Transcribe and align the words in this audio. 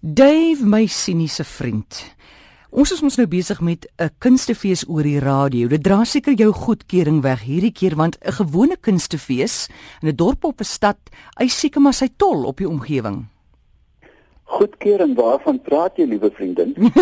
Dave, 0.00 0.62
my 0.62 0.86
siniese 0.86 1.42
vriend. 1.42 2.04
Ons 2.70 2.92
is 2.94 3.00
mos 3.02 3.16
nou 3.18 3.26
besig 3.26 3.58
met 3.60 3.82
'n 3.98 4.14
kunstefees 4.22 4.84
oor 4.86 5.02
die 5.02 5.18
radio. 5.18 5.66
Dit 5.66 5.82
dra 5.82 6.04
seker 6.04 6.34
jou 6.34 6.52
goedkeuring 6.52 7.22
weg 7.22 7.42
hierdie 7.42 7.72
keer 7.72 7.96
want 7.96 8.16
'n 8.22 8.32
gewone 8.32 8.76
kunstefees 8.76 9.68
in 10.02 10.08
'n 10.08 10.14
dorp 10.14 10.44
op 10.44 10.60
'n 10.60 10.64
stad, 10.64 10.98
eis 11.40 11.58
seker 11.58 11.80
maar 11.80 11.94
sy 11.94 12.08
tol 12.16 12.44
op 12.44 12.56
die 12.56 12.68
omgewing. 12.68 13.26
Goedkeuring, 14.44 15.16
waarvan 15.16 15.62
praat 15.62 15.96
jy, 15.96 16.04
liewe 16.04 16.30
vriendin? 16.30 16.74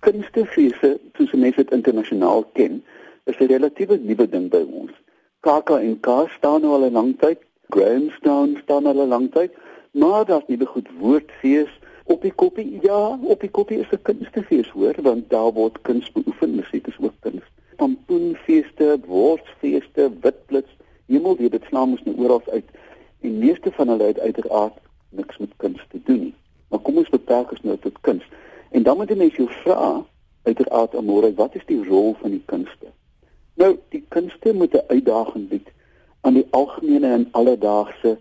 Kunstefees, 0.00 0.78
soos 1.16 1.32
mense 1.32 1.56
dit 1.56 1.70
internasionaal 1.70 2.44
ken, 2.54 2.82
is 3.24 3.36
'n 3.38 3.46
relatiewe 3.46 3.98
nuwe 3.98 4.28
ding 4.28 4.50
by 4.50 4.64
ons. 4.72 4.92
KAK 5.40 5.70
en 5.70 6.00
K 6.00 6.08
staan 6.38 6.60
nou 6.60 6.72
al 6.72 6.88
'n 6.88 6.92
lang 6.92 7.18
tyd 7.18 7.38
Grahamstown 7.68 8.58
staan 8.62 8.86
al 8.86 9.04
'n 9.04 9.08
lang 9.08 9.32
tyd, 9.32 9.52
maar 9.90 10.24
daar's 10.24 10.46
nie 10.46 10.56
begoed 10.56 10.88
woordfees 10.98 11.72
op 12.04 12.22
die 12.22 12.32
koppie. 12.32 12.78
Ja, 12.82 13.18
op 13.22 13.40
die 13.40 13.50
koppie 13.50 13.78
is 13.78 13.90
'n 13.90 14.02
kunstefees 14.02 14.68
hoor, 14.68 14.94
want 15.02 15.30
daar 15.30 15.52
word 15.52 15.80
kuns 15.82 16.12
beoefen, 16.12 16.54
musiek 16.54 16.86
is 16.86 16.96
ook 17.00 17.12
kuns. 17.20 17.42
Pampoenfeeste, 17.76 18.98
woordfeeste, 19.06 20.10
witblits, 20.20 20.76
hemel 21.06 21.36
weet 21.36 21.50
dit 21.50 21.64
slaam 21.68 21.90
ons 21.90 22.02
nou 22.02 22.16
oral 22.18 22.42
uit. 22.50 22.68
Die 23.20 23.30
meeste 23.30 23.72
van 23.72 23.88
hulle 23.88 24.04
het 24.04 24.20
uiteraard 24.20 24.78
niks 25.08 25.38
met 25.38 25.56
kuns 25.56 25.86
te 25.88 26.00
doen 26.04 26.20
nie. 26.20 26.34
Maar 26.68 26.78
kom 26.78 26.96
ons 26.96 27.08
beperk 27.08 27.50
ons 27.50 27.62
nou 27.62 27.76
tot 27.78 28.00
kuns. 28.00 28.24
En 28.70 28.82
dan 28.82 28.96
moet 28.96 29.08
jy 29.08 29.16
mens 29.16 29.36
jou 29.36 29.48
vra 29.50 30.04
uiteraard 30.42 30.96
amore, 30.96 31.34
wat 31.34 31.54
is 31.54 31.66
die 31.66 31.84
rol 31.88 32.14
van 32.20 32.30
die 32.30 32.42
kunste? 32.44 32.86
Nou, 33.54 33.78
die 33.88 34.04
kunste 34.08 34.52
moet 34.52 34.74
'n 34.74 34.84
uitdaging 34.88 35.48
bied 35.48 35.68
aan 36.26 36.38
die 36.38 36.46
algemene 36.56 37.12
en 37.18 37.28
alledaagse 37.38 38.16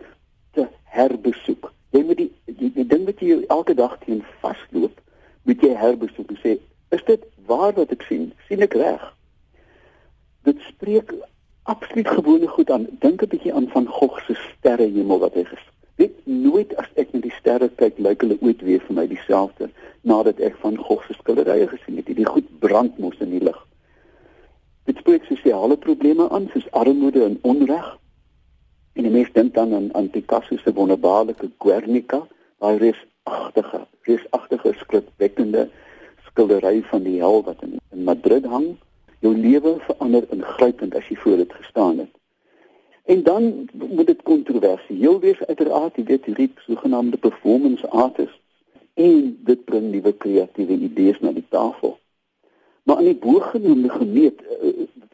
te 0.57 0.67
herbesoek. 0.95 1.71
Jy 1.95 2.03
moet 2.07 2.21
die 2.21 2.31
die, 2.45 2.71
die 2.77 2.87
ding 2.87 3.05
wat 3.09 3.19
jy 3.19 3.41
elke 3.51 3.75
dag 3.75 3.97
teen 4.05 4.23
vasloop, 4.43 4.99
moet 5.43 5.61
jy 5.61 5.73
herbesoek 5.75 6.31
en 6.31 6.41
sê, 6.43 6.57
is 6.95 7.05
dit 7.09 7.23
waar 7.49 7.73
wat 7.77 7.91
ek 7.91 8.05
sien? 8.07 8.29
sien 8.47 8.61
ek 8.65 8.77
reg? 8.79 9.03
Dit 10.45 10.61
spreek 10.69 11.11
absoluut 11.65 12.07
gewone 12.07 12.47
goed 12.47 12.71
aan. 12.71 12.85
Dink 13.01 13.23
'n 13.23 13.31
bietjie 13.33 13.53
aan 13.53 13.69
van 13.73 13.87
Gogh 13.89 14.21
se 14.27 14.37
sterrehemel 14.37 15.19
wat 15.19 15.33
hy 15.33 15.43
gesien 15.43 15.73
Weet 15.95 16.25
nooit 16.27 16.75
as 16.75 16.87
ek 16.99 17.13
na 17.13 17.21
die 17.23 17.33
sterre 17.37 17.69
kyk, 17.79 17.99
lyk 18.03 18.23
hulle 18.25 18.35
ooit 18.43 18.63
weer 18.67 18.81
vir 18.83 18.97
my 18.97 19.05
dieselfde 19.07 19.69
nadat 20.03 20.41
ek 20.43 20.57
van 20.63 20.75
Gogh 20.75 21.05
se 21.07 21.15
skilderye 21.15 21.69
gesien 21.71 22.01
het. 22.01 22.09
Die 22.17 22.27
goed 22.27 22.49
brand 22.59 22.97
mos 22.99 23.15
in 23.23 23.31
die 23.31 23.43
lig. 23.43 23.61
Dit 24.85 24.97
spreek 24.97 25.23
sosiale 25.25 25.77
probleme 25.77 26.29
aan 26.29 26.49
soos 26.53 26.71
armoede 26.71 27.23
en 27.23 27.39
onreg. 27.41 27.97
En 28.93 29.03
die 29.03 29.11
mens 29.11 29.31
dink 29.33 29.53
dan 29.53 29.73
aan 29.73 29.89
aan 29.97 30.09
Picasso 30.09 30.57
se 30.57 30.73
wonderbaarlike 30.73 31.49
Guernica, 31.57 32.27
daai 32.59 32.77
reusagtige, 32.77 33.87
reusagtige 34.01 34.73
skrifwekkende 34.77 35.69
skildery 36.27 36.83
van 36.91 37.03
die 37.03 37.17
hel 37.19 37.41
wat 37.43 37.65
in, 37.65 37.79
in 37.91 38.03
Madrid 38.03 38.45
hang. 38.45 38.75
Jou 39.25 39.33
lewe 39.37 39.75
verander 39.87 40.29
ingrypend 40.29 40.95
as 40.95 41.09
jy 41.09 41.17
voor 41.23 41.41
dit 41.41 41.53
gestaan 41.53 41.97
het. 42.05 42.13
En 43.05 43.23
dan 43.23 43.69
moet 43.73 44.05
dit 44.05 44.21
kontroversieel 44.21 45.19
wees 45.19 45.41
uiteraard, 45.45 45.97
jy 45.97 46.03
weet 46.03 46.25
hierdie 46.25 46.51
sogenaamde 46.69 47.17
performance 47.17 47.89
artists 47.89 48.41
en 48.93 49.37
dit 49.49 49.65
bring 49.65 49.91
nuwe 49.91 50.13
kreatiewe 50.13 50.77
idees 50.77 51.19
na 51.19 51.33
die 51.33 51.45
tafel. 51.49 51.97
Maar 52.85 53.01
in 53.01 53.11
die 53.11 53.21
bogenoemde 53.21 53.89
gemeet 53.89 54.41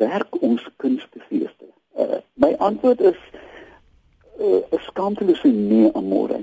werk 0.01 0.41
ons 0.41 0.65
kunstefeeste. 0.81 1.69
Uh, 1.97 2.21
my 2.33 2.55
antwoord 2.57 3.01
is 3.11 3.19
'n 4.39 4.63
uh, 4.73 4.79
skaamtelose 4.87 5.47
nee 5.47 5.93
amore. 5.93 6.39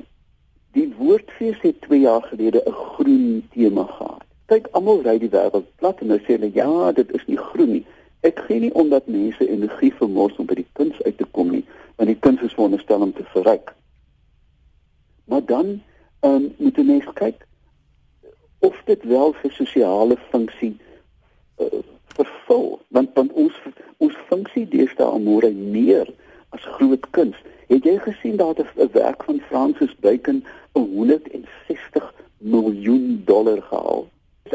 Die 0.73 0.95
woordfees 0.98 1.61
het 1.61 1.81
2 1.81 2.01
jaar 2.01 2.23
gelede 2.23 2.62
'n 2.67 2.73
groen 2.73 3.48
tema 3.51 3.84
gehad. 3.84 4.25
Kyk, 4.47 4.69
almal 4.70 5.03
ry 5.03 5.19
die 5.19 5.31
wêreld 5.31 5.67
plat 5.77 6.01
en 6.01 6.09
hulle 6.09 6.23
sê 6.25 6.36
hulle 6.36 6.51
ja, 6.55 6.92
dit 6.92 7.11
is 7.12 7.25
nie 7.27 7.36
groen 7.36 7.73
nie. 7.73 7.86
Ek 8.20 8.39
gee 8.47 8.61
nie 8.61 8.74
omdat 8.74 9.07
mense 9.07 9.48
energie 9.48 9.95
vermors 9.95 10.36
om 10.36 10.47
by 10.47 10.55
die 10.55 10.70
kuns 10.73 11.02
uit 11.02 11.18
te 11.18 11.27
kom 11.30 11.51
nie, 11.51 11.64
want 11.97 12.08
die 12.08 12.18
kuns 12.18 12.41
is 12.47 12.55
veronderstel 12.55 13.01
om 13.01 13.13
te 13.13 13.27
verryk. 13.35 13.74
Maar 15.24 15.45
dan 15.45 15.83
ehm 16.20 16.35
um, 16.35 16.55
moet 16.57 16.77
jy 16.77 16.83
net 16.83 17.13
kyk 17.14 17.47
of 18.58 18.83
dit 18.85 19.05
wel 19.05 19.33
vir 19.33 19.52
sosiale 19.52 20.17
funksie 20.30 20.77
uh, 21.63 21.83
vervul 22.18 22.79
want 22.95 23.14
want 23.14 23.33
ons 23.33 23.56
ons 24.05 24.18
funksie 24.30 24.67
deesdae 24.68 25.06
almore 25.06 25.51
meer 25.55 26.11
as 26.56 26.67
groot 26.77 27.11
kuns. 27.17 27.39
Het 27.68 27.84
jy 27.84 27.96
gesien 28.05 28.36
dat 28.36 28.58
'n 28.58 28.92
werk 28.92 29.24
van 29.24 29.40
Francis 29.48 29.95
Bacon 30.01 30.45
160 30.73 32.14
miljoen 32.39 33.23
dollar 33.24 33.62
gehaal? 33.62 34.06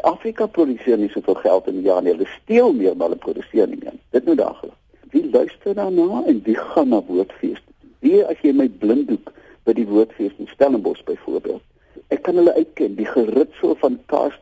Afrika 0.02 0.46
produseer 0.46 0.98
nie 0.98 1.10
soveel 1.10 1.36
geld 1.36 1.68
in 1.68 1.74
die 1.74 1.88
jaar 1.88 2.02
nie. 2.02 2.12
Hulle 2.12 2.28
steel 2.42 2.74
meer 2.74 2.98
maar 2.98 3.08
hulle 3.08 3.20
produseer 3.20 3.68
nie 3.68 3.78
meer. 3.80 3.94
Dit 4.10 4.26
moet 4.26 4.38
daaglik. 4.38 4.72
Wie 5.12 5.30
luister 5.30 5.76
daarna 5.76 6.24
en 6.26 6.42
wie 6.44 6.56
gaan 6.56 6.90
na 6.90 7.04
woordfees? 7.04 7.62
Wie 8.00 8.26
as 8.26 8.40
jy 8.42 8.52
my 8.52 8.70
blinddoek 8.70 9.32
by 9.64 9.74
die 9.74 9.88
woordfees 9.88 10.34
in 10.38 10.48
Stellenbosch 10.48 11.04
byvoorbeeld. 11.04 11.62
Ek 12.08 12.24
kan 12.24 12.36
hulle 12.36 12.54
uitken, 12.54 12.96
die 12.96 13.08
geritsel 13.08 13.76
van 13.80 14.00
kaasdoek 14.06 14.33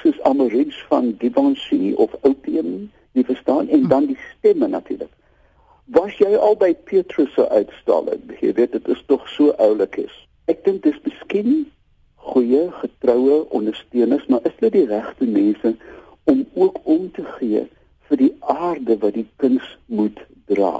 soos 0.00 0.20
Amaryllis 0.22 0.78
van 0.88 1.14
Givenchy 1.18 1.92
of 1.96 2.14
Opium, 2.20 2.90
jy 3.12 3.24
verstaan, 3.24 3.68
en 3.68 3.88
dan 3.88 4.06
die 4.10 4.18
stemme 4.30 4.68
natuurlik. 4.68 5.12
Was 5.94 6.16
jy 6.18 6.32
al 6.34 6.56
by 6.58 6.72
Petrus 6.88 7.32
se 7.34 7.46
uitstalling? 7.48 8.24
Jy 8.40 8.52
weet 8.58 8.74
dit 8.74 8.88
is 8.94 9.02
tog 9.06 9.26
so 9.30 9.54
oulik 9.62 9.98
is. 10.02 10.14
Ek 10.50 10.64
dink 10.66 10.82
dis 10.86 10.98
miskien 11.06 11.66
goeie 12.26 12.66
getroue 12.80 13.44
ondersteuners, 13.54 14.26
maar 14.26 14.42
is 14.48 14.56
dit 14.60 14.74
die 14.74 14.86
regte 14.90 15.28
mense 15.30 15.76
om 16.26 16.42
ook 16.54 16.80
om 16.84 17.10
te 17.14 17.24
gee 17.38 17.66
vir 18.08 18.22
die 18.22 18.32
aarde 18.40 18.98
wat 19.02 19.14
die 19.14 19.28
kuns 19.42 19.66
moet 19.86 20.18
dra? 20.50 20.74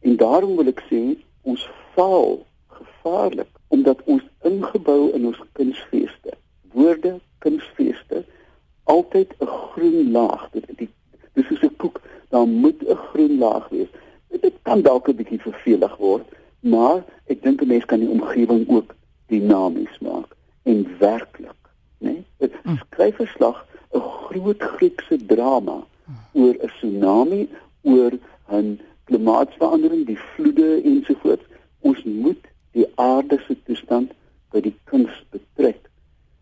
En 0.00 0.16
daarom 0.16 0.56
wil 0.56 0.72
ek 0.72 0.80
sê 0.88 1.02
ons 1.44 1.68
faal 1.96 2.40
gevaarlik 2.78 3.52
omdat 3.68 4.00
ons 4.04 4.24
ingebou 4.48 5.12
in 5.16 5.28
ons 5.28 5.44
kunsfeeste 5.58 6.36
woorde 6.72 7.20
kunsfeeste 7.38 8.24
altyd 8.84 9.31
'n 9.42 9.46
groen 9.46 10.10
laag. 10.10 10.48
Dit 10.52 10.66
dit 10.76 10.90
dis 11.34 11.46
soos 11.46 11.62
'n 11.62 11.76
koek 11.76 12.00
daar 12.28 12.46
moet 12.46 12.80
'n 12.88 13.02
groen 13.10 13.38
laag 13.38 13.68
wees. 13.68 13.90
Dit 14.40 14.54
kan 14.62 14.82
dalk 14.82 15.08
'n 15.08 15.16
bietjie 15.16 15.40
vervelig 15.40 15.96
word 15.96 16.26
maar 16.62 17.02
ek 17.26 17.42
dink 17.42 17.62
'n 17.62 17.66
mens 17.66 17.84
kan 17.84 18.00
die 18.00 18.08
omgewing 18.08 18.68
ook 18.68 18.94
dinamies 19.26 19.98
maak 19.98 20.36
en 20.62 20.86
werklik 20.98 21.60
nee? 21.98 22.24
dit 22.38 22.52
skryf 22.78 23.16
verslag 23.16 23.66
'n 23.90 24.00
groot 24.00 24.62
Griekse 24.62 25.16
drama 25.26 25.78
oor 26.32 26.54
'n 26.54 26.70
tsunami 26.76 27.48
oor 27.82 28.12
'n 28.48 28.80
klimaatsverandering 29.04 30.06
die 30.06 30.18
vloede 30.18 30.82
ensovoorts. 30.82 31.44
Ons 31.80 32.02
moet 32.04 32.44
die 32.70 32.86
aarde 32.94 33.42
se 33.46 33.56
toestand 33.62 34.12
by 34.50 34.60
die 34.60 34.76
kuns 34.84 35.24
betrek. 35.30 35.90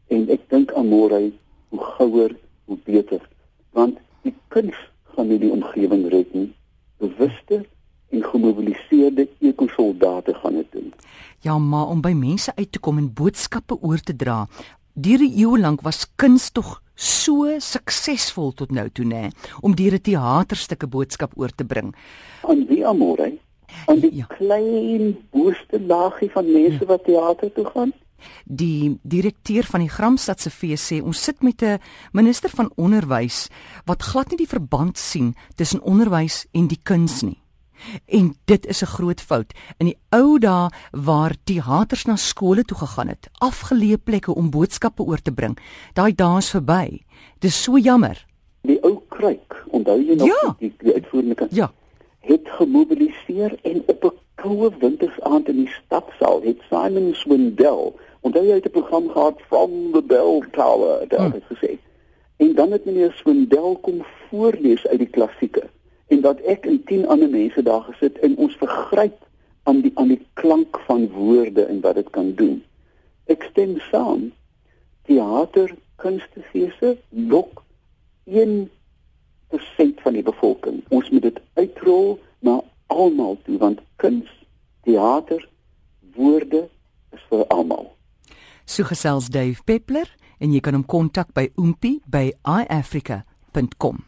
En 0.07 0.29
ek 0.29 0.41
dink 0.49 0.73
aan 0.73 0.87
môre 0.87 1.33
hoe 1.69 1.81
gouer 1.97 2.37
hoe 2.71 2.79
beter 2.87 3.23
want 3.75 3.99
die 4.27 4.35
kuns 4.55 4.79
gaan 5.15 5.31
nie 5.31 5.39
die 5.43 5.51
omgewing 5.51 6.07
red 6.13 6.31
nie. 6.35 6.49
Bewuste 7.03 7.65
en 8.11 8.23
gemobiliseerde 8.27 9.29
ekosoldate 9.51 10.35
gaan 10.43 10.59
dit 10.61 10.73
doen. 10.75 10.93
Ja 11.47 11.59
maar 11.59 11.91
om 11.91 12.03
by 12.05 12.13
mense 12.15 12.53
uit 12.55 12.73
te 12.73 12.83
kom 12.83 12.99
en 13.03 13.13
boodskappe 13.15 13.79
oor 13.81 14.03
te 14.03 14.17
dra 14.17 14.45
deur 14.95 15.23
die 15.23 15.33
eeue 15.43 15.59
lank 15.59 15.85
was 15.87 16.05
kuns 16.21 16.51
tog 16.51 16.81
so 16.95 17.47
suksesvol 17.63 18.51
tot 18.59 18.75
nou 18.75 18.89
toe 18.93 19.07
nê 19.07 19.31
om 19.63 19.75
deur 19.75 19.95
'n 19.95 20.07
teaterstukke 20.09 20.87
boodskap 20.87 21.33
oor 21.37 21.53
te 21.55 21.65
bring. 21.65 21.95
Aan 22.43 22.67
wie 22.67 22.87
amore 22.87 23.33
aan 23.87 24.01
die 24.01 24.15
ja. 24.17 24.27
klein 24.27 25.17
booste 25.31 25.81
laagie 25.81 26.31
van 26.31 26.53
mense 26.53 26.85
ja. 26.85 26.87
wat 26.87 27.05
teater 27.05 27.53
toe 27.53 27.67
gaan 27.75 27.93
Die 28.45 28.99
direkteur 29.03 29.65
van 29.65 29.81
die 29.81 29.89
Gramstad 29.89 30.41
se 30.41 30.51
fees 30.51 30.93
sê 30.93 31.03
ons 31.03 31.23
sit 31.23 31.43
met 31.43 31.63
'n 31.63 31.79
minister 32.13 32.51
van 32.51 32.73
onderwys 32.77 33.49
wat 33.85 34.03
glad 34.03 34.31
nie 34.31 34.37
die 34.37 34.55
verband 34.57 34.99
sien 34.99 35.35
tussen 35.55 35.83
onderwys 35.83 36.47
en 36.53 36.67
die 36.67 36.81
kuns 36.83 37.23
nie. 37.23 37.41
En 38.07 38.35
dit 38.45 38.67
is 38.67 38.83
'n 38.83 38.87
groot 38.87 39.21
fout. 39.21 39.53
In 39.77 39.87
die 39.87 39.99
ou 40.09 40.39
dae 40.39 40.71
waar 40.91 41.35
teaters 41.45 42.05
na 42.05 42.17
skole 42.17 42.63
toe 42.63 42.77
gegaan 42.77 43.09
het, 43.09 43.29
afgeleë 43.39 43.97
plekke 43.97 44.35
om 44.35 44.51
boodskappe 44.51 45.03
oor 45.03 45.23
te 45.23 45.33
bring, 45.33 45.59
daai 45.93 46.15
dae 46.15 46.37
is 46.37 46.51
verby. 46.51 47.05
Dis 47.39 47.63
so 47.63 47.79
jammer. 47.79 48.27
Die 48.61 48.83
ou 48.83 49.03
kruik, 49.09 49.65
onthou 49.67 49.99
jy 50.01 50.15
nog 50.15 50.27
ja. 50.27 50.57
die, 50.59 50.75
die 50.79 50.95
uitvoerende? 50.95 51.47
Ja. 51.51 51.73
Het 52.19 52.41
gemobiliseer 52.45 53.59
en 53.63 53.83
op 53.87 54.05
'n 54.05 54.19
koue 54.35 54.71
wintersaand 54.79 55.49
in 55.49 55.57
die 55.57 55.73
stadsaal 55.85 56.43
het 56.43 56.61
Simon 56.69 57.15
Swindell 57.15 57.93
Onthou 58.21 58.45
jy 58.47 58.55
het 58.55 58.67
'n 58.67 58.71
program 58.71 59.09
gehad 59.09 59.41
from 59.49 59.93
the 59.93 60.03
bell 60.03 60.43
tower 60.53 61.09
daar 61.09 61.31
hmm. 61.31 61.33
het 61.33 61.47
gesê. 61.53 61.79
En 62.37 62.55
dan 62.55 62.71
het 62.73 62.85
meneer 62.85 63.13
Swindel 63.13 63.77
kom 63.77 64.05
voorlees 64.29 64.87
uit 64.87 64.99
die 64.99 65.11
klassieke 65.11 65.69
en 66.07 66.21
dat 66.21 66.41
ek 66.41 66.67
en 66.67 66.85
10 66.85 67.07
ander 67.07 67.31
mense 67.31 67.63
daar 67.63 67.83
gesit 67.83 68.19
en 68.19 68.37
ons 68.37 68.57
vergryp 68.57 69.19
aan 69.63 69.81
die 69.81 69.93
aan 69.95 70.09
die 70.09 70.27
klank 70.33 70.81
van 70.87 71.09
woorde 71.11 71.65
en 71.65 71.81
wat 71.81 71.95
dit 71.95 72.11
kan 72.11 72.35
doen. 72.35 72.63
Ek 73.31 73.47
stem 73.51 73.79
saam. 73.91 74.33
Theater, 75.07 75.75
kunstefeeste 75.97 76.97
lok 77.09 77.63
1% 78.25 80.03
van 80.03 80.19
die 80.19 80.27
bevolking. 80.27 80.83
Ons 80.89 81.11
moet 81.11 81.23
dit 81.23 81.41
uitrol 81.55 82.19
na 82.39 82.61
almal 82.87 83.39
toe 83.45 83.59
want 83.59 83.81
kuns, 84.03 84.31
theater, 84.83 85.47
woorde 86.15 86.67
is 87.15 87.25
vir 87.31 87.47
almal. 87.55 87.91
So 88.71 88.85
gesels 88.87 89.33
Dave 89.35 89.65
Peppler 89.67 90.07
en 90.39 90.53
jy 90.55 90.61
kan 90.63 90.77
hom 90.79 90.85
kontak 90.87 91.33
by 91.35 91.49
oompie 91.59 91.99
by 92.07 92.31
iafrica.com. 92.47 94.05